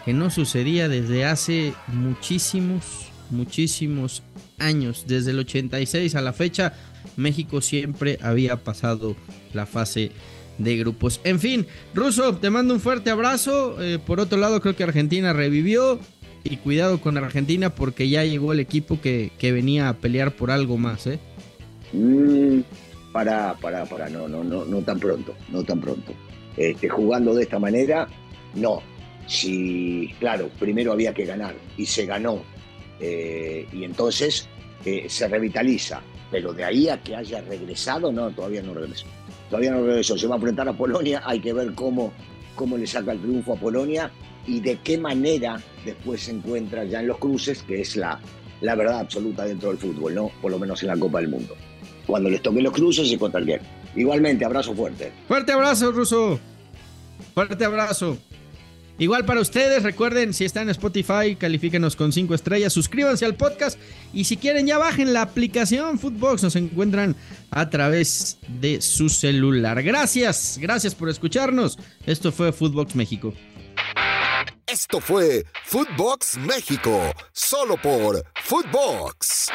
que 0.04 0.12
no 0.12 0.30
sucedía 0.30 0.88
desde 0.88 1.24
hace 1.24 1.74
muchísimos, 1.88 2.84
muchísimos 3.30 4.22
años, 4.58 5.04
desde 5.06 5.30
el 5.32 5.40
86 5.40 6.14
a 6.14 6.20
la 6.20 6.32
fecha 6.32 6.72
México 7.16 7.60
siempre 7.60 8.18
había 8.22 8.56
pasado 8.56 9.16
la 9.52 9.66
fase 9.66 10.12
de 10.58 10.76
grupos. 10.76 11.20
En 11.24 11.40
fin, 11.40 11.66
Russo, 11.94 12.36
te 12.36 12.50
mando 12.50 12.74
un 12.74 12.80
fuerte 12.80 13.10
abrazo. 13.10 13.82
Eh, 13.82 13.98
por 13.98 14.20
otro 14.20 14.38
lado, 14.38 14.60
creo 14.60 14.76
que 14.76 14.84
Argentina 14.84 15.32
revivió. 15.32 15.98
Y 16.44 16.56
cuidado 16.56 17.00
con 17.00 17.18
Argentina 17.18 17.74
porque 17.74 18.08
ya 18.08 18.24
llegó 18.24 18.52
el 18.52 18.60
equipo 18.60 19.00
que, 19.00 19.32
venía 19.40 19.88
a 19.88 19.94
pelear 19.94 20.32
por 20.32 20.50
algo 20.50 20.78
más, 20.78 21.06
¿eh? 21.06 21.18
Mm, 21.92 22.60
para, 23.12 23.54
para, 23.54 23.84
para, 23.84 24.08
no, 24.08 24.28
no, 24.28 24.44
no, 24.44 24.64
no 24.64 24.80
tan 24.82 25.00
pronto, 25.00 25.34
no 25.50 25.64
tan 25.64 25.80
pronto. 25.80 26.12
Este, 26.56 26.88
jugando 26.88 27.34
de 27.34 27.42
esta 27.42 27.58
manera, 27.58 28.08
no. 28.54 28.82
Si, 29.26 30.14
claro, 30.20 30.48
primero 30.58 30.92
había 30.92 31.12
que 31.12 31.26
ganar 31.26 31.54
y 31.76 31.84
se 31.84 32.06
ganó. 32.06 32.42
Eh, 33.00 33.66
y 33.72 33.84
entonces 33.84 34.48
se 35.08 35.28
revitaliza 35.28 36.00
pero 36.30 36.52
de 36.52 36.64
ahí 36.64 36.88
a 36.88 37.02
que 37.02 37.16
haya 37.16 37.40
regresado, 37.40 38.12
no, 38.12 38.30
todavía 38.30 38.62
no 38.62 38.74
regresó. 38.74 39.06
Todavía 39.48 39.70
no 39.70 39.84
regresó. 39.84 40.18
Se 40.18 40.26
va 40.26 40.34
a 40.34 40.38
enfrentar 40.38 40.68
a 40.68 40.72
Polonia, 40.72 41.22
hay 41.24 41.40
que 41.40 41.52
ver 41.52 41.74
cómo, 41.74 42.12
cómo 42.54 42.76
le 42.76 42.86
saca 42.86 43.12
el 43.12 43.20
triunfo 43.20 43.54
a 43.54 43.56
Polonia 43.56 44.10
y 44.46 44.60
de 44.60 44.78
qué 44.78 44.98
manera 44.98 45.60
después 45.84 46.22
se 46.22 46.32
encuentra 46.32 46.84
ya 46.84 47.00
en 47.00 47.08
los 47.08 47.18
cruces, 47.18 47.62
que 47.62 47.80
es 47.80 47.96
la, 47.96 48.20
la 48.60 48.74
verdad 48.74 49.00
absoluta 49.00 49.44
dentro 49.44 49.68
del 49.70 49.78
fútbol, 49.78 50.14
¿no? 50.14 50.30
Por 50.40 50.50
lo 50.50 50.58
menos 50.58 50.82
en 50.82 50.88
la 50.88 50.96
Copa 50.96 51.20
del 51.20 51.28
Mundo. 51.28 51.54
Cuando 52.06 52.30
les 52.30 52.42
toque 52.42 52.62
los 52.62 52.72
cruces 52.72 53.10
y 53.10 53.16
contra 53.16 53.40
el 53.40 53.60
Igualmente, 53.94 54.44
abrazo 54.44 54.74
fuerte. 54.74 55.12
Fuerte 55.26 55.52
abrazo, 55.52 55.92
Ruso. 55.92 56.38
Fuerte 57.34 57.64
abrazo. 57.64 58.16
Igual 58.98 59.24
para 59.24 59.40
ustedes, 59.40 59.84
recuerden, 59.84 60.34
si 60.34 60.44
están 60.44 60.64
en 60.64 60.70
Spotify, 60.70 61.36
califíquenos 61.38 61.94
con 61.94 62.12
5 62.12 62.34
estrellas, 62.34 62.72
suscríbanse 62.72 63.24
al 63.24 63.36
podcast 63.36 63.78
y 64.12 64.24
si 64.24 64.36
quieren 64.36 64.66
ya 64.66 64.76
bajen 64.76 65.12
la 65.12 65.22
aplicación 65.22 66.00
Footbox, 66.00 66.42
nos 66.42 66.56
encuentran 66.56 67.14
a 67.50 67.70
través 67.70 68.38
de 68.48 68.80
su 68.80 69.08
celular. 69.08 69.82
Gracias, 69.84 70.58
gracias 70.60 70.96
por 70.96 71.08
escucharnos. 71.08 71.78
Esto 72.06 72.32
fue 72.32 72.52
Footbox 72.52 72.96
México. 72.96 73.32
Esto 74.66 75.00
fue 75.00 75.46
Footbox 75.64 76.36
México, 76.38 77.14
solo 77.32 77.76
por 77.80 78.24
Footbox. 78.42 79.48